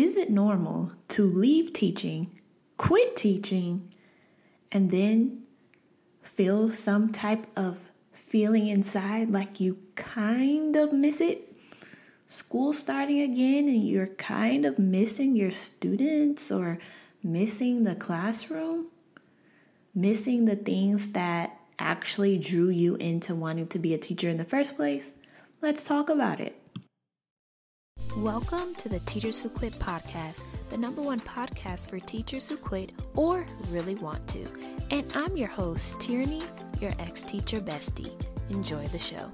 Is 0.00 0.16
it 0.16 0.30
normal 0.30 0.92
to 1.08 1.24
leave 1.24 1.74
teaching, 1.74 2.30
quit 2.78 3.16
teaching, 3.16 3.86
and 4.72 4.90
then 4.90 5.42
feel 6.22 6.70
some 6.70 7.12
type 7.12 7.46
of 7.54 7.84
feeling 8.10 8.68
inside 8.68 9.28
like 9.28 9.60
you 9.60 9.76
kind 9.96 10.74
of 10.74 10.94
miss 10.94 11.20
it? 11.20 11.54
School 12.24 12.72
starting 12.72 13.20
again 13.20 13.68
and 13.68 13.86
you're 13.86 14.06
kind 14.06 14.64
of 14.64 14.78
missing 14.78 15.36
your 15.36 15.50
students 15.50 16.50
or 16.50 16.78
missing 17.22 17.82
the 17.82 17.94
classroom? 17.94 18.86
Missing 19.94 20.46
the 20.46 20.56
things 20.56 21.12
that 21.12 21.60
actually 21.78 22.38
drew 22.38 22.70
you 22.70 22.96
into 22.96 23.34
wanting 23.34 23.66
to 23.66 23.78
be 23.78 23.92
a 23.92 23.98
teacher 23.98 24.30
in 24.30 24.38
the 24.38 24.44
first 24.44 24.76
place? 24.76 25.12
Let's 25.60 25.82
talk 25.82 26.08
about 26.08 26.40
it. 26.40 26.59
Welcome 28.16 28.74
to 28.74 28.88
the 28.88 28.98
Teachers 29.00 29.40
Who 29.40 29.48
Quit 29.48 29.72
podcast, 29.78 30.42
the 30.68 30.76
number 30.76 31.00
one 31.00 31.20
podcast 31.20 31.88
for 31.88 32.00
teachers 32.00 32.48
who 32.48 32.56
quit 32.56 32.90
or 33.14 33.46
really 33.68 33.94
want 33.94 34.26
to. 34.28 34.44
And 34.90 35.08
I'm 35.14 35.36
your 35.36 35.48
host, 35.48 35.96
Tierraney, 35.98 36.42
your 36.82 36.92
ex 36.98 37.22
teacher 37.22 37.60
bestie. 37.60 38.10
Enjoy 38.50 38.84
the 38.88 38.98
show. 38.98 39.30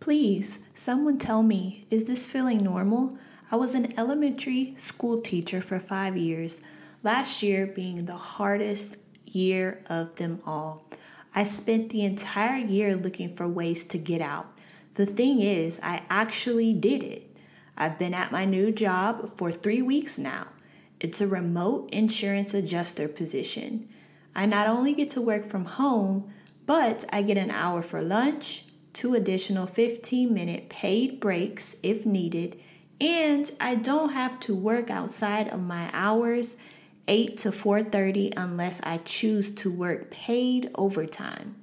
Please, 0.00 0.66
someone 0.72 1.18
tell 1.18 1.42
me, 1.42 1.86
is 1.90 2.06
this 2.06 2.24
feeling 2.24 2.64
normal? 2.64 3.18
I 3.52 3.56
was 3.56 3.74
an 3.74 3.98
elementary 3.98 4.72
school 4.78 5.20
teacher 5.20 5.60
for 5.60 5.78
five 5.78 6.16
years, 6.16 6.62
last 7.02 7.42
year 7.42 7.66
being 7.66 8.06
the 8.06 8.14
hardest 8.14 8.96
year 9.26 9.84
of 9.90 10.16
them 10.16 10.40
all. 10.46 10.86
I 11.34 11.44
spent 11.44 11.90
the 11.90 12.06
entire 12.06 12.56
year 12.56 12.96
looking 12.96 13.30
for 13.30 13.46
ways 13.46 13.84
to 13.84 13.98
get 13.98 14.22
out. 14.22 14.56
The 14.94 15.06
thing 15.06 15.40
is, 15.40 15.80
I 15.82 16.02
actually 16.10 16.72
did 16.72 17.02
it. 17.02 17.36
I've 17.76 17.98
been 17.98 18.12
at 18.12 18.32
my 18.32 18.44
new 18.44 18.72
job 18.72 19.28
for 19.28 19.52
three 19.52 19.82
weeks 19.82 20.18
now. 20.18 20.48
It's 20.98 21.20
a 21.20 21.26
remote 21.26 21.90
insurance 21.90 22.52
adjuster 22.52 23.08
position. 23.08 23.88
I 24.34 24.46
not 24.46 24.66
only 24.66 24.92
get 24.92 25.10
to 25.10 25.22
work 25.22 25.44
from 25.44 25.64
home, 25.64 26.30
but 26.66 27.04
I 27.12 27.22
get 27.22 27.38
an 27.38 27.50
hour 27.50 27.82
for 27.82 28.02
lunch, 28.02 28.64
two 28.92 29.14
additional 29.14 29.66
15 29.66 30.32
minute 30.32 30.68
paid 30.68 31.20
breaks 31.20 31.76
if 31.82 32.04
needed, 32.04 32.60
and 33.00 33.50
I 33.60 33.76
don't 33.76 34.12
have 34.12 34.38
to 34.40 34.54
work 34.54 34.90
outside 34.90 35.48
of 35.48 35.62
my 35.62 35.88
hours 35.92 36.56
8 37.08 37.36
to 37.38 37.50
4:30 37.50 38.32
unless 38.36 38.80
I 38.82 38.98
choose 38.98 39.50
to 39.56 39.70
work 39.70 40.10
paid 40.10 40.70
overtime. 40.74 41.56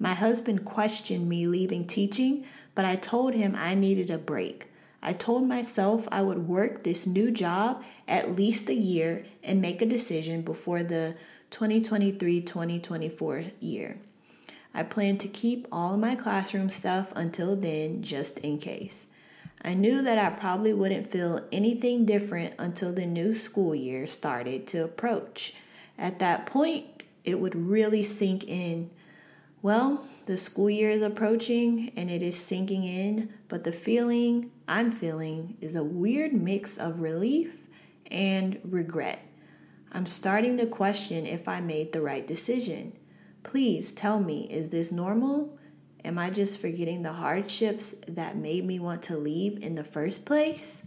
My 0.00 0.14
husband 0.14 0.64
questioned 0.64 1.28
me 1.28 1.46
leaving 1.46 1.86
teaching, 1.86 2.44
but 2.78 2.84
I 2.84 2.94
told 2.94 3.34
him 3.34 3.56
I 3.56 3.74
needed 3.74 4.08
a 4.08 4.18
break. 4.18 4.68
I 5.02 5.12
told 5.12 5.48
myself 5.48 6.06
I 6.12 6.22
would 6.22 6.46
work 6.46 6.84
this 6.84 7.08
new 7.08 7.32
job 7.32 7.82
at 8.06 8.36
least 8.36 8.68
a 8.68 8.72
year 8.72 9.24
and 9.42 9.60
make 9.60 9.82
a 9.82 9.86
decision 9.86 10.42
before 10.42 10.84
the 10.84 11.16
2023 11.50 12.40
2024 12.40 13.42
year. 13.58 13.98
I 14.72 14.84
plan 14.84 15.18
to 15.18 15.26
keep 15.26 15.66
all 15.72 15.94
of 15.94 15.98
my 15.98 16.14
classroom 16.14 16.70
stuff 16.70 17.12
until 17.16 17.56
then, 17.56 18.00
just 18.00 18.38
in 18.38 18.58
case. 18.58 19.08
I 19.60 19.74
knew 19.74 20.00
that 20.00 20.18
I 20.18 20.30
probably 20.30 20.72
wouldn't 20.72 21.10
feel 21.10 21.40
anything 21.50 22.06
different 22.06 22.54
until 22.60 22.92
the 22.92 23.06
new 23.06 23.32
school 23.32 23.74
year 23.74 24.06
started 24.06 24.68
to 24.68 24.84
approach. 24.84 25.52
At 25.98 26.20
that 26.20 26.46
point, 26.46 27.06
it 27.24 27.40
would 27.40 27.56
really 27.56 28.04
sink 28.04 28.44
in. 28.46 28.90
Well, 29.60 30.06
the 30.26 30.36
school 30.36 30.70
year 30.70 30.90
is 30.90 31.02
approaching 31.02 31.90
and 31.96 32.10
it 32.10 32.22
is 32.22 32.38
sinking 32.38 32.84
in, 32.84 33.30
but 33.48 33.64
the 33.64 33.72
feeling 33.72 34.52
I'm 34.68 34.90
feeling 34.92 35.56
is 35.60 35.74
a 35.74 35.82
weird 35.82 36.32
mix 36.32 36.76
of 36.76 37.00
relief 37.00 37.66
and 38.10 38.60
regret. 38.62 39.20
I'm 39.90 40.06
starting 40.06 40.58
to 40.58 40.66
question 40.66 41.26
if 41.26 41.48
I 41.48 41.60
made 41.60 41.92
the 41.92 42.02
right 42.02 42.26
decision. 42.26 42.92
Please 43.42 43.90
tell 43.90 44.20
me, 44.20 44.42
is 44.50 44.68
this 44.68 44.92
normal? 44.92 45.58
Am 46.04 46.18
I 46.18 46.30
just 46.30 46.60
forgetting 46.60 47.02
the 47.02 47.14
hardships 47.14 47.94
that 48.06 48.36
made 48.36 48.64
me 48.64 48.78
want 48.78 49.02
to 49.04 49.16
leave 49.16 49.62
in 49.62 49.74
the 49.74 49.84
first 49.84 50.24
place? 50.24 50.84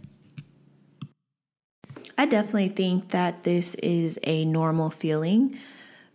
I 2.16 2.24
definitely 2.24 2.68
think 2.68 3.08
that 3.08 3.42
this 3.42 3.74
is 3.76 4.18
a 4.22 4.44
normal 4.44 4.90
feeling 4.90 5.58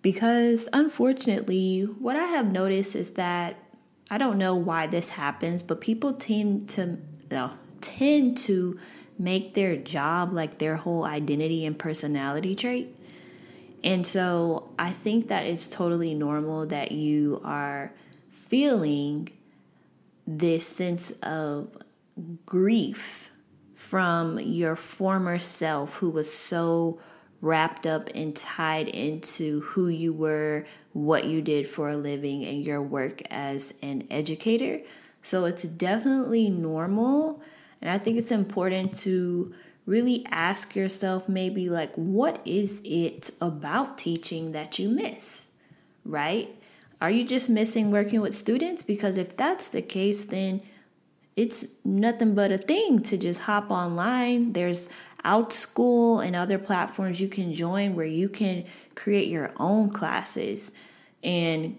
because 0.02 0.70
unfortunately, 0.74 1.82
what 1.82 2.16
I 2.16 2.26
have 2.26 2.52
noticed 2.52 2.96
is 2.96 3.12
that 3.12 3.64
I 4.10 4.18
don't 4.18 4.38
know 4.38 4.56
why 4.56 4.88
this 4.88 5.10
happens, 5.12 5.64
but 5.64 5.82
people 5.82 6.14
tend 6.14 6.70
to 6.72 6.98
no, 7.30 7.52
tend 7.82 8.38
to 8.38 8.80
make 9.20 9.54
their 9.54 9.76
job 9.76 10.32
like 10.32 10.60
their 10.60 10.76
whole 10.78 11.04
identity 11.04 11.66
and 11.66 11.78
personality 11.78 12.56
trait. 12.56 12.96
And 13.84 14.06
so 14.06 14.70
I 14.78 14.92
think 14.92 15.28
that 15.28 15.46
it's 15.46 15.68
totally 15.68 16.14
normal 16.14 16.68
that 16.68 16.92
you 16.92 17.42
are 17.44 17.94
feeling 18.30 19.30
this 20.26 20.66
sense 20.68 21.12
of 21.22 21.78
grief 22.46 23.32
from 23.76 24.40
your 24.40 24.76
former 24.76 25.40
self 25.40 25.98
who 25.98 26.10
was 26.10 26.32
so 26.32 27.00
wrapped 27.42 27.86
up 27.86 28.10
and 28.16 28.36
tied 28.36 28.88
into 28.88 29.62
who 29.62 29.88
you 29.88 30.12
were, 30.14 30.66
what 30.94 31.26
you 31.26 31.42
did 31.42 31.68
for 31.68 31.90
a 31.90 31.98
living, 31.98 32.44
and 32.46 32.64
your 32.64 32.82
work 32.82 33.22
as 33.30 33.74
an 33.82 34.08
educator. 34.10 34.82
So 35.22 35.46
it's 35.46 35.64
definitely 35.64 36.50
normal. 36.50 37.42
And 37.82 37.92
I 37.92 37.98
think 37.98 38.18
it's 38.18 38.32
important 38.32 38.98
to 39.00 39.54
really 39.86 40.26
ask 40.32 40.76
yourself 40.76 41.30
maybe 41.30 41.70
like, 41.70 41.94
what 41.96 42.42
is 42.46 42.82
it 42.84 43.30
about 43.40 43.98
teaching 43.98 44.52
that 44.54 44.80
you 44.80 44.90
miss? 44.90 45.48
Right? 46.04 46.50
Are 47.00 47.12
you 47.12 47.24
just 47.24 47.50
missing 47.50 47.92
working 47.92 48.22
with 48.22 48.36
students? 48.36 48.82
Because 48.82 49.18
if 49.18 49.38
that's 49.38 49.68
the 49.68 49.82
case, 49.84 50.26
then 50.26 50.62
it's 51.36 51.66
nothing 51.86 52.34
but 52.34 52.52
a 52.52 52.58
thing 52.58 53.00
to 53.02 53.18
just 53.18 53.44
hop 53.44 53.70
online. 53.70 54.54
There's 54.54 54.90
OutSchool 55.26 56.26
and 56.26 56.36
other 56.36 56.58
platforms 56.58 57.20
you 57.20 57.28
can 57.28 57.54
join 57.54 57.96
where 57.96 58.06
you 58.06 58.30
can 58.30 58.66
create 58.96 59.28
your 59.28 59.52
own 59.58 59.90
classes 59.90 60.72
and 61.24 61.78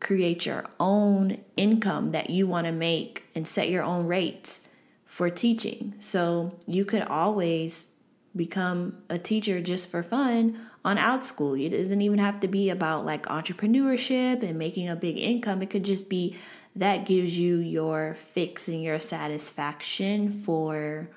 create 0.00 0.46
your 0.46 0.66
own 0.78 1.38
income 1.56 2.12
that 2.12 2.30
you 2.30 2.46
want 2.46 2.66
to 2.66 2.72
make 2.72 3.24
and 3.34 3.48
set 3.48 3.68
your 3.68 3.82
own 3.82 4.06
rates 4.06 4.68
for 5.04 5.30
teaching. 5.30 5.94
So 5.98 6.56
you 6.66 6.84
could 6.84 7.02
always 7.02 7.90
become 8.36 9.02
a 9.08 9.18
teacher 9.18 9.60
just 9.60 9.90
for 9.90 10.02
fun 10.02 10.58
on 10.84 10.96
OutSchool. 10.96 11.64
It 11.64 11.70
doesn't 11.70 12.02
even 12.02 12.18
have 12.18 12.40
to 12.40 12.48
be 12.48 12.68
about 12.68 13.06
like 13.06 13.24
entrepreneurship 13.24 14.42
and 14.42 14.58
making 14.58 14.88
a 14.88 14.96
big 14.96 15.16
income. 15.16 15.62
It 15.62 15.70
could 15.70 15.84
just 15.84 16.10
be 16.10 16.36
that 16.76 17.06
gives 17.06 17.38
you 17.38 17.58
your 17.58 18.14
fix 18.14 18.68
and 18.68 18.82
your 18.82 18.98
satisfaction 18.98 20.30
for 20.30 21.08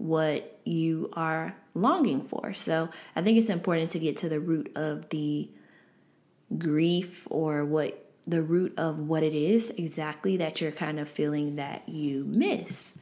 what 0.00 0.58
you 0.64 1.10
are 1.12 1.54
longing 1.74 2.22
for. 2.22 2.54
So 2.54 2.88
I 3.14 3.20
think 3.22 3.36
it's 3.36 3.50
important 3.50 3.90
to 3.90 3.98
get 3.98 4.16
to 4.18 4.28
the 4.28 4.40
root 4.40 4.72
of 4.74 5.10
the 5.10 5.50
grief 6.56 7.28
or 7.30 7.64
what 7.64 8.06
the 8.26 8.42
root 8.42 8.78
of 8.78 8.98
what 8.98 9.22
it 9.22 9.34
is 9.34 9.70
exactly 9.70 10.36
that 10.38 10.60
you're 10.60 10.72
kind 10.72 10.98
of 10.98 11.08
feeling 11.08 11.56
that 11.56 11.88
you 11.88 12.24
miss. 12.24 12.98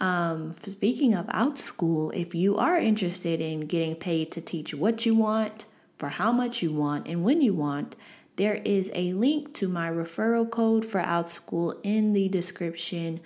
Um, 0.00 0.54
speaking 0.54 1.14
of 1.14 1.26
OutSchool, 1.26 2.14
if 2.14 2.34
you 2.34 2.56
are 2.56 2.78
interested 2.78 3.40
in 3.40 3.60
getting 3.60 3.94
paid 3.94 4.30
to 4.32 4.40
teach 4.40 4.74
what 4.74 5.06
you 5.06 5.14
want, 5.14 5.66
for 5.96 6.08
how 6.08 6.30
much 6.30 6.62
you 6.62 6.72
want, 6.72 7.08
and 7.08 7.24
when 7.24 7.42
you 7.42 7.52
want, 7.52 7.96
there 8.36 8.54
is 8.54 8.90
a 8.94 9.12
link 9.14 9.52
to 9.54 9.68
my 9.68 9.90
referral 9.90 10.48
code 10.48 10.84
for 10.84 11.00
OutSchool 11.00 11.80
in 11.82 12.12
the 12.12 12.28
description 12.28 13.20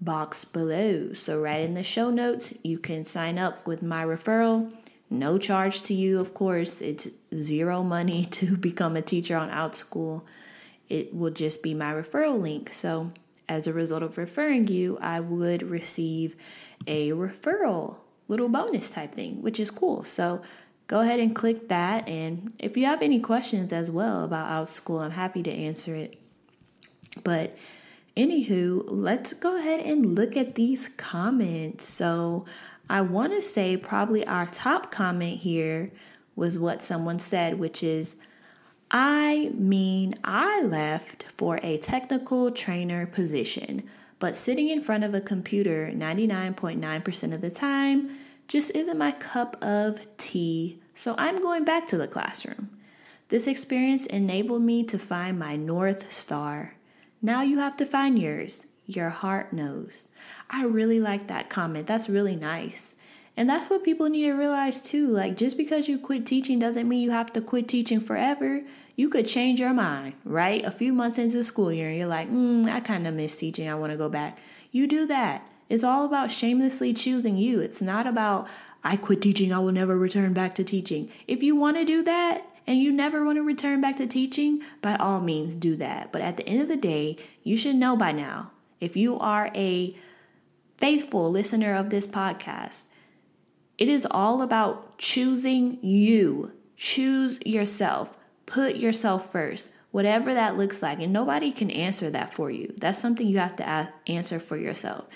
box 0.00 0.44
below. 0.44 1.12
So, 1.14 1.40
right 1.40 1.60
in 1.60 1.74
the 1.74 1.84
show 1.84 2.10
notes, 2.10 2.56
you 2.62 2.78
can 2.78 3.04
sign 3.04 3.38
up 3.38 3.66
with 3.66 3.82
my 3.82 4.04
referral. 4.04 4.72
No 5.08 5.38
charge 5.38 5.82
to 5.82 5.94
you, 5.94 6.20
of 6.20 6.34
course. 6.34 6.80
It's 6.80 7.08
zero 7.34 7.82
money 7.82 8.24
to 8.32 8.56
become 8.56 8.96
a 8.96 9.02
teacher 9.02 9.36
on 9.36 9.50
OutSchool. 9.50 10.22
It 10.88 11.14
will 11.14 11.30
just 11.30 11.62
be 11.62 11.74
my 11.74 11.92
referral 11.92 12.40
link. 12.40 12.72
So, 12.72 13.12
as 13.48 13.66
a 13.66 13.72
result 13.72 14.02
of 14.02 14.16
referring 14.16 14.68
you, 14.68 14.96
I 15.00 15.20
would 15.20 15.62
receive 15.64 16.36
a 16.86 17.10
referral 17.10 17.96
little 18.28 18.48
bonus 18.48 18.90
type 18.90 19.12
thing, 19.12 19.42
which 19.42 19.58
is 19.58 19.72
cool. 19.72 20.04
So 20.04 20.40
go 20.86 21.00
ahead 21.00 21.18
and 21.18 21.34
click 21.34 21.68
that. 21.68 22.08
And 22.08 22.52
if 22.60 22.76
you 22.76 22.86
have 22.86 23.02
any 23.02 23.18
questions 23.18 23.72
as 23.72 23.90
well 23.90 24.24
about 24.24 24.48
OutSchool, 24.48 25.02
I'm 25.02 25.10
happy 25.10 25.42
to 25.42 25.50
answer 25.50 25.94
it. 25.94 26.16
But 27.24 27.58
anywho, 28.16 28.84
let's 28.86 29.32
go 29.32 29.56
ahead 29.56 29.80
and 29.80 30.14
look 30.14 30.36
at 30.36 30.54
these 30.54 30.88
comments. 30.88 31.88
So 31.88 32.44
I 32.88 33.02
want 33.02 33.32
to 33.32 33.42
say 33.42 33.76
probably 33.76 34.26
our 34.26 34.46
top 34.46 34.90
comment 34.90 35.38
here 35.38 35.90
was 36.36 36.58
what 36.58 36.82
someone 36.82 37.18
said, 37.18 37.58
which 37.58 37.82
is 37.82 38.16
I 38.90 39.52
mean, 39.54 40.14
I 40.24 40.62
left 40.62 41.22
for 41.36 41.60
a 41.62 41.78
technical 41.78 42.50
trainer 42.50 43.06
position, 43.06 43.84
but 44.18 44.34
sitting 44.34 44.68
in 44.68 44.80
front 44.80 45.04
of 45.04 45.14
a 45.14 45.20
computer 45.20 45.92
99.9% 45.94 47.34
of 47.34 47.40
the 47.40 47.50
time 47.50 48.18
just 48.48 48.74
isn't 48.74 48.98
my 48.98 49.12
cup 49.12 49.56
of 49.62 50.08
tea, 50.16 50.80
so 50.92 51.14
I'm 51.16 51.36
going 51.36 51.64
back 51.64 51.86
to 51.88 51.96
the 51.96 52.08
classroom. 52.08 52.70
This 53.28 53.46
experience 53.46 54.06
enabled 54.06 54.62
me 54.62 54.82
to 54.84 54.98
find 54.98 55.38
my 55.38 55.54
North 55.54 56.10
Star. 56.10 56.74
Now 57.22 57.42
you 57.42 57.58
have 57.58 57.76
to 57.76 57.86
find 57.86 58.18
yours. 58.18 58.66
Your 58.86 59.10
heart 59.10 59.52
knows. 59.52 60.08
I 60.48 60.64
really 60.64 61.00
like 61.00 61.28
that 61.28 61.50
comment. 61.50 61.86
That's 61.86 62.08
really 62.08 62.34
nice. 62.34 62.94
And 63.36 63.48
that's 63.48 63.70
what 63.70 63.84
people 63.84 64.08
need 64.08 64.24
to 64.24 64.32
realize 64.32 64.82
too. 64.82 65.06
Like, 65.06 65.36
just 65.36 65.56
because 65.56 65.88
you 65.88 65.98
quit 65.98 66.26
teaching 66.26 66.58
doesn't 66.58 66.88
mean 66.88 67.02
you 67.02 67.10
have 67.10 67.30
to 67.34 67.40
quit 67.40 67.68
teaching 67.68 68.00
forever. 68.00 68.62
You 68.96 69.08
could 69.08 69.26
change 69.26 69.60
your 69.60 69.72
mind, 69.72 70.14
right? 70.24 70.64
A 70.64 70.70
few 70.70 70.92
months 70.92 71.18
into 71.18 71.38
the 71.38 71.44
school 71.44 71.72
year, 71.72 71.88
and 71.88 71.98
you're 71.98 72.06
like, 72.06 72.28
mm, 72.28 72.66
I 72.66 72.80
kind 72.80 73.06
of 73.06 73.14
miss 73.14 73.36
teaching. 73.36 73.68
I 73.68 73.74
want 73.76 73.92
to 73.92 73.96
go 73.96 74.08
back. 74.08 74.42
You 74.72 74.86
do 74.86 75.06
that. 75.06 75.48
It's 75.68 75.84
all 75.84 76.04
about 76.04 76.32
shamelessly 76.32 76.92
choosing 76.92 77.36
you. 77.36 77.60
It's 77.60 77.80
not 77.80 78.06
about, 78.06 78.48
I 78.82 78.96
quit 78.96 79.22
teaching. 79.22 79.52
I 79.52 79.60
will 79.60 79.72
never 79.72 79.96
return 79.96 80.34
back 80.34 80.54
to 80.56 80.64
teaching. 80.64 81.08
If 81.28 81.42
you 81.42 81.54
want 81.54 81.76
to 81.76 81.84
do 81.84 82.02
that, 82.02 82.44
and 82.66 82.78
you 82.78 82.92
never 82.92 83.24
want 83.24 83.36
to 83.36 83.42
return 83.42 83.80
back 83.80 83.96
to 83.96 84.06
teaching, 84.06 84.62
by 84.80 84.96
all 84.96 85.20
means 85.20 85.54
do 85.54 85.76
that. 85.76 86.12
But 86.12 86.22
at 86.22 86.36
the 86.36 86.46
end 86.48 86.62
of 86.62 86.68
the 86.68 86.76
day, 86.76 87.16
you 87.42 87.56
should 87.56 87.76
know 87.76 87.96
by 87.96 88.12
now 88.12 88.52
if 88.80 88.96
you 88.96 89.18
are 89.18 89.50
a 89.54 89.96
faithful 90.78 91.30
listener 91.30 91.74
of 91.74 91.90
this 91.90 92.06
podcast, 92.06 92.86
it 93.76 93.88
is 93.88 94.06
all 94.10 94.42
about 94.42 94.98
choosing 94.98 95.78
you. 95.82 96.52
Choose 96.76 97.38
yourself. 97.44 98.16
Put 98.46 98.76
yourself 98.76 99.30
first, 99.30 99.72
whatever 99.90 100.34
that 100.34 100.56
looks 100.56 100.82
like. 100.82 101.00
And 101.00 101.12
nobody 101.12 101.52
can 101.52 101.70
answer 101.70 102.10
that 102.10 102.34
for 102.34 102.50
you. 102.50 102.74
That's 102.78 102.98
something 102.98 103.26
you 103.26 103.38
have 103.38 103.56
to 103.56 103.92
answer 104.06 104.38
for 104.38 104.56
yourself. 104.56 105.08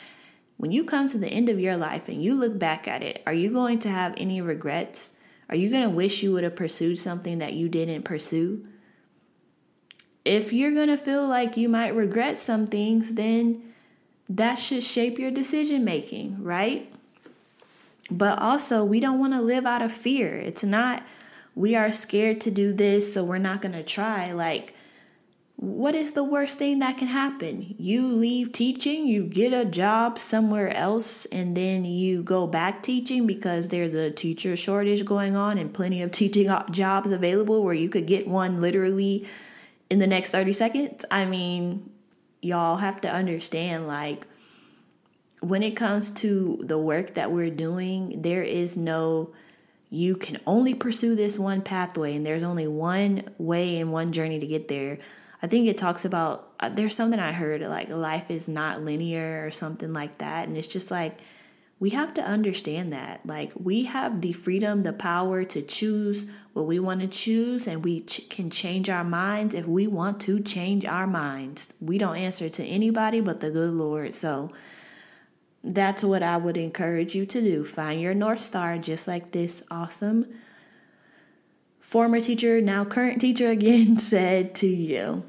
When 0.57 0.71
you 0.73 0.85
come 0.85 1.09
to 1.09 1.19
the 1.19 1.29
end 1.29 1.49
of 1.49 1.59
your 1.59 1.77
life 1.77 2.09
and 2.09 2.23
you 2.23 2.35
look 2.35 2.59
back 2.59 2.87
at 2.87 3.03
it, 3.03 3.23
are 3.27 3.33
you 3.33 3.53
going 3.53 3.81
to 3.81 3.89
have 3.89 4.15
any 4.17 4.41
regrets? 4.41 5.11
Are 5.49 5.57
you 5.57 5.71
going 5.71 5.83
to 5.83 5.91
wish 5.91 6.23
you 6.23 6.33
would 6.33 6.45
have 6.45 6.57
pursued 6.57 6.99
something 6.99 7.39
that 7.39 7.53
you 7.53 7.69
didn't 7.69 8.03
pursue? 8.05 8.63
If 10.25 10.53
you're 10.53 10.73
going 10.73 10.89
to 10.89 10.97
feel 10.97 11.29
like 11.29 11.57
you 11.57 11.69
might 11.69 11.95
regret 11.95 12.41
some 12.41 12.67
things, 12.67 13.15
then 13.15 13.75
that 14.29 14.55
should 14.55 14.83
shape 14.83 15.19
your 15.19 15.31
decision 15.31 15.85
making, 15.85 16.43
right? 16.43 16.91
But 18.11 18.39
also, 18.39 18.85
we 18.85 19.01
don't 19.01 19.19
want 19.19 19.35
to 19.35 19.41
live 19.41 19.67
out 19.67 19.83
of 19.83 19.93
fear. 19.93 20.35
It's 20.35 20.65
not, 20.65 21.03
we 21.55 21.75
are 21.75 21.93
scared 21.93 22.41
to 22.43 22.51
do 22.51 22.73
this, 22.73 23.13
so 23.13 23.25
we're 23.25 23.39
not 23.39 23.61
going 23.61 23.73
to 23.73 23.83
try. 23.83 24.33
Like, 24.33 24.75
what 25.57 25.95
is 25.95 26.13
the 26.13 26.25
worst 26.25 26.59
thing 26.59 26.81
that 26.81 26.99
can 26.99 27.09
happen? 27.09 27.75
You 27.79 28.09
leave 28.09 28.53
teaching, 28.53 29.07
you 29.07 29.25
get 29.25 29.53
a 29.53 29.65
job 29.65 30.19
somewhere 30.19 30.71
else, 30.71 31.27
and 31.27 31.57
then 31.57 31.85
you 31.85 32.23
go 32.23 32.47
back 32.47 32.83
teaching 32.83 33.27
because 33.27 33.69
there's 33.69 33.95
a 33.95 34.11
teacher 34.11 34.57
shortage 34.57 35.05
going 35.05 35.37
on 35.37 35.57
and 35.57 35.73
plenty 35.73 36.03
of 36.03 36.11
teaching 36.11 36.53
jobs 36.71 37.13
available 37.13 37.63
where 37.63 37.75
you 37.75 37.89
could 37.89 38.07
get 38.07 38.27
one 38.27 38.61
literally 38.61 39.27
in 39.91 40.01
the 40.01 40.07
next 40.09 40.31
30 40.31 40.53
seconds. 40.53 41.05
I 41.11 41.25
mean, 41.25 41.89
y'all 42.43 42.77
have 42.77 43.01
to 43.03 43.11
understand 43.11 43.87
like, 43.87 44.27
when 45.41 45.63
it 45.63 45.77
comes 45.77 46.11
to 46.11 46.59
the 46.65 46.79
work 46.79 47.15
that 47.15 47.31
we're 47.31 47.51
doing, 47.51 48.23
there 48.23 48.43
is 48.43 48.77
no 48.77 49.33
you 49.91 50.17
can 50.17 50.41
only 50.45 50.75
pursue 50.75 51.15
this 51.15 51.39
one 51.39 51.63
pathway 51.63 52.17
and 52.17 52.27
there's 52.27 52.43
only 52.43 52.67
one 52.67 53.23
way 53.39 53.79
and 53.79 53.93
one 53.93 54.11
journey 54.11 54.41
to 54.41 54.47
get 54.47 54.67
there 54.67 54.99
I 55.45 55.47
think 55.47 55.69
it 55.69 55.77
talks 55.77 56.07
about 56.07 56.55
uh, 56.59 56.71
there's 56.71 56.97
something 56.97 57.21
I 57.21 57.33
heard 57.33 57.61
like 57.61 57.91
life 57.91 58.31
is 58.31 58.49
not 58.49 58.83
linear 58.83 59.45
or 59.47 59.51
something 59.51 59.93
like 59.93 60.17
that. 60.17 60.49
And 60.49 60.57
it's 60.57 60.67
just 60.67 60.91
like 60.91 61.19
we 61.79 61.91
have 61.91 62.15
to 62.15 62.23
understand 62.23 62.95
that. 62.95 63.27
Like 63.27 63.53
we 63.55 63.85
have 63.85 64.23
the 64.23 64.33
freedom, 64.33 64.81
the 64.81 64.95
power 64.95 65.45
to 65.45 65.61
choose 65.61 66.25
what 66.55 66.67
we 66.67 66.79
want 66.79 67.03
to 67.03 67.09
choose, 67.09 67.67
and 67.67 67.85
we 67.85 68.01
ch- 68.01 68.27
can 68.31 68.49
change 68.49 68.89
our 68.89 69.05
minds 69.05 69.55
if 69.55 69.67
we 69.67 69.87
want 69.87 70.19
to 70.23 70.41
change 70.41 70.87
our 70.87 71.07
minds. 71.07 71.75
We 71.79 71.99
don't 71.99 72.17
answer 72.17 72.49
to 72.49 72.65
anybody 72.65 73.21
but 73.21 73.41
the 73.41 73.51
good 73.51 73.75
Lord. 73.75 74.15
So 74.15 74.51
that's 75.63 76.03
what 76.03 76.23
I 76.23 76.39
would 76.39 76.57
encourage 76.57 77.15
you 77.15 77.27
to 77.27 77.41
do. 77.43 77.67
Find 77.67 78.01
your 78.01 78.15
North 78.15 78.41
Star, 78.41 78.79
just 78.79 79.07
like 79.07 79.33
this 79.33 79.63
awesome 79.71 80.25
former 81.81 82.19
teacher, 82.19 82.63
now 82.63 82.83
current 82.87 83.21
teacher 83.21 83.51
again, 83.51 83.99
said 83.99 84.55
to 84.55 84.67
you. 84.67 85.23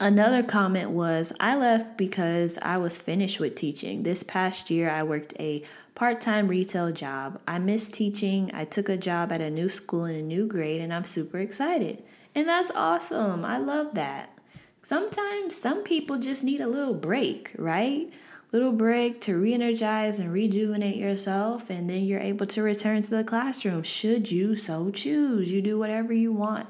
Another 0.00 0.44
comment 0.44 0.90
was 0.90 1.32
I 1.40 1.56
left 1.56 1.96
because 1.96 2.56
I 2.62 2.78
was 2.78 3.00
finished 3.00 3.40
with 3.40 3.56
teaching. 3.56 4.04
This 4.04 4.22
past 4.22 4.70
year, 4.70 4.88
I 4.88 5.02
worked 5.02 5.34
a 5.40 5.64
part 5.96 6.20
time 6.20 6.46
retail 6.46 6.92
job. 6.92 7.40
I 7.48 7.58
missed 7.58 7.94
teaching. 7.94 8.52
I 8.54 8.64
took 8.64 8.88
a 8.88 8.96
job 8.96 9.32
at 9.32 9.40
a 9.40 9.50
new 9.50 9.68
school 9.68 10.04
in 10.04 10.14
a 10.14 10.22
new 10.22 10.46
grade, 10.46 10.80
and 10.80 10.94
I'm 10.94 11.02
super 11.02 11.38
excited. 11.38 12.00
And 12.32 12.48
that's 12.48 12.70
awesome. 12.76 13.44
I 13.44 13.58
love 13.58 13.94
that. 13.94 14.38
Sometimes 14.82 15.56
some 15.56 15.82
people 15.82 16.18
just 16.18 16.44
need 16.44 16.60
a 16.60 16.68
little 16.68 16.94
break, 16.94 17.56
right? 17.58 18.08
Little 18.52 18.72
break 18.72 19.20
to 19.22 19.36
re 19.36 19.52
energize 19.52 20.20
and 20.20 20.32
rejuvenate 20.32 20.96
yourself, 20.96 21.70
and 21.70 21.90
then 21.90 22.04
you're 22.04 22.20
able 22.20 22.46
to 22.46 22.62
return 22.62 23.02
to 23.02 23.10
the 23.10 23.24
classroom 23.24 23.82
should 23.82 24.30
you 24.30 24.54
so 24.54 24.92
choose. 24.92 25.50
You 25.50 25.60
do 25.60 25.76
whatever 25.76 26.12
you 26.12 26.32
want. 26.32 26.68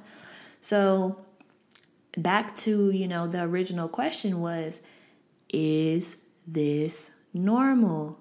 So, 0.61 1.19
back 2.23 2.57
to, 2.57 2.91
you 2.91 3.09
know, 3.09 3.27
the 3.27 3.43
original 3.43 3.89
question 3.89 4.41
was 4.41 4.81
is 5.51 6.17
this 6.47 7.11
normal? 7.33 8.21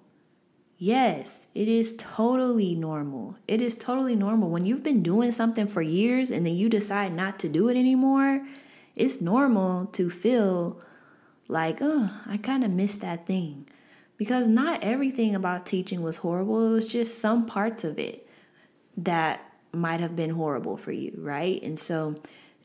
Yes, 0.77 1.47
it 1.55 1.67
is 1.67 1.95
totally 1.97 2.75
normal. 2.75 3.37
It 3.47 3.61
is 3.61 3.73
totally 3.75 4.15
normal. 4.15 4.49
When 4.49 4.65
you've 4.65 4.83
been 4.83 5.01
doing 5.01 5.31
something 5.31 5.67
for 5.67 5.81
years 5.81 6.29
and 6.29 6.45
then 6.45 6.55
you 6.55 6.69
decide 6.69 7.13
not 7.13 7.39
to 7.39 7.49
do 7.49 7.67
it 7.67 7.77
anymore, 7.77 8.45
it's 8.95 9.19
normal 9.19 9.87
to 9.87 10.09
feel 10.09 10.81
like, 11.47 11.79
oh, 11.81 12.11
I 12.27 12.37
kind 12.37 12.63
of 12.63 12.71
missed 12.71 13.01
that 13.01 13.25
thing. 13.25 13.67
Because 14.17 14.47
not 14.47 14.83
everything 14.83 15.35
about 15.35 15.65
teaching 15.65 16.01
was 16.01 16.17
horrible, 16.17 16.67
it 16.67 16.71
was 16.71 16.91
just 16.91 17.19
some 17.19 17.45
parts 17.45 17.83
of 17.83 17.99
it 17.99 18.27
that 18.97 19.41
might 19.71 19.99
have 19.99 20.15
been 20.15 20.31
horrible 20.31 20.77
for 20.77 20.91
you, 20.91 21.13
right? 21.17 21.61
And 21.61 21.77
so 21.79 22.15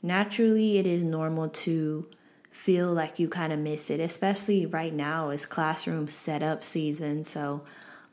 naturally 0.02 0.78
it 0.78 0.86
is 0.86 1.04
normal 1.04 1.48
to 1.48 2.08
feel 2.50 2.92
like 2.92 3.18
you 3.18 3.28
kind 3.28 3.52
of 3.52 3.58
miss 3.58 3.90
it, 3.90 4.00
especially 4.00 4.66
right 4.66 4.92
now 4.92 5.30
it's 5.30 5.46
classroom 5.46 6.06
setup 6.06 6.62
season. 6.62 7.24
So 7.24 7.64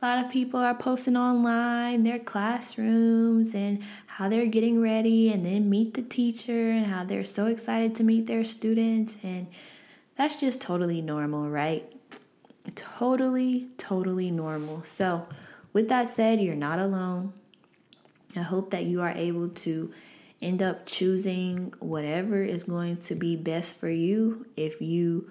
a 0.01 0.05
lot 0.05 0.23
of 0.23 0.31
people 0.31 0.61
are 0.61 0.75
posting 0.75 1.17
online 1.17 2.03
their 2.03 2.19
classrooms 2.19 3.53
and 3.53 3.83
how 4.07 4.29
they're 4.29 4.45
getting 4.45 4.81
ready 4.81 5.31
and 5.31 5.45
then 5.45 5.69
meet 5.69 5.93
the 5.95 6.01
teacher 6.01 6.71
and 6.71 6.85
how 6.85 7.03
they're 7.03 7.23
so 7.25 7.47
excited 7.47 7.95
to 7.95 8.03
meet 8.03 8.27
their 8.27 8.45
students 8.45 9.23
and 9.23 9.47
that's 10.15 10.37
just 10.37 10.61
totally 10.61 11.01
normal, 11.01 11.49
right? 11.49 11.93
Totally, 12.75 13.69
totally 13.77 14.31
normal. 14.31 14.83
So, 14.83 15.27
with 15.71 15.87
that 15.89 16.09
said, 16.09 16.41
you're 16.41 16.55
not 16.55 16.77
alone. 16.77 17.31
I 18.35 18.41
hope 18.41 18.71
that 18.71 18.83
you 18.83 19.01
are 19.01 19.11
able 19.11 19.47
to 19.47 19.91
end 20.41 20.63
up 20.63 20.85
choosing 20.85 21.73
whatever 21.79 22.41
is 22.41 22.63
going 22.63 22.97
to 22.97 23.15
be 23.15 23.35
best 23.35 23.77
for 23.77 23.89
you. 23.89 24.45
If 24.55 24.81
you 24.81 25.29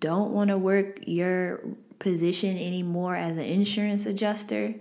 don't 0.00 0.32
want 0.32 0.50
to 0.50 0.58
work 0.58 1.00
your 1.06 1.60
position 1.98 2.56
anymore 2.58 3.16
as 3.16 3.36
an 3.36 3.44
insurance 3.44 4.04
adjuster, 4.06 4.74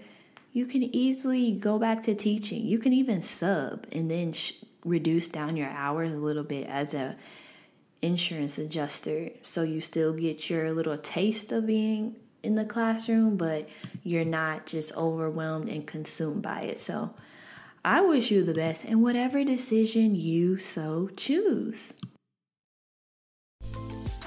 you 0.52 0.66
can 0.66 0.84
easily 0.96 1.54
go 1.54 1.80
back 1.80 2.02
to 2.04 2.16
teaching. 2.16 2.66
You 2.66 2.80
can 2.80 2.94
even 2.94 3.22
sub 3.22 3.88
and 3.92 4.10
then 4.10 4.34
sh- 4.34 4.54
reduce 4.84 5.28
down 5.28 5.58
your 5.58 5.70
hours 5.70 6.14
a 6.14 6.18
little 6.18 6.44
bit 6.44 6.68
as 6.68 6.94
a 6.94 7.18
insurance 8.02 8.58
adjuster 8.58 9.32
so 9.42 9.64
you 9.64 9.82
still 9.82 10.14
get 10.14 10.50
your 10.50 10.72
little 10.72 10.98
taste 10.98 11.52
of 11.52 11.66
being 11.66 12.16
in 12.44 12.54
the 12.54 12.66
classroom 12.66 13.36
but 13.36 13.68
you're 14.04 14.24
not 14.24 14.68
just 14.68 14.96
overwhelmed 14.96 15.70
and 15.70 15.88
consumed 15.88 16.44
by 16.44 16.62
it. 16.62 16.80
So 16.80 17.14
I 17.86 18.02
wish 18.02 18.32
you 18.32 18.44
the 18.44 18.56
best 18.56 18.84
in 18.86 19.04
whatever 19.04 19.44
decision 19.44 20.16
you 20.16 20.58
so 20.58 21.08
choose. 21.16 21.94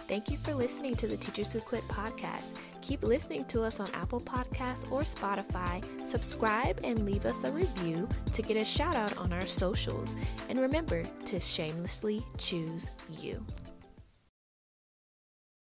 Thank 0.06 0.30
you 0.30 0.36
for 0.36 0.54
listening 0.54 0.94
to 0.94 1.08
the 1.08 1.16
Teachers 1.16 1.52
Who 1.52 1.58
Quit 1.58 1.82
podcast. 1.88 2.52
Keep 2.82 3.02
listening 3.02 3.44
to 3.46 3.64
us 3.64 3.80
on 3.80 3.90
Apple 3.94 4.20
Podcasts 4.20 4.90
or 4.92 5.00
Spotify. 5.00 5.84
Subscribe 6.06 6.78
and 6.84 7.04
leave 7.04 7.26
us 7.26 7.42
a 7.42 7.50
review 7.50 8.08
to 8.32 8.42
get 8.42 8.56
a 8.56 8.64
shout 8.64 8.94
out 8.94 9.18
on 9.18 9.32
our 9.32 9.44
socials. 9.44 10.14
And 10.48 10.60
remember 10.60 11.02
to 11.24 11.40
shamelessly 11.40 12.24
choose 12.36 12.90
you. 13.20 13.44